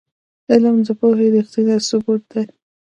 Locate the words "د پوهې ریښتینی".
0.87-1.77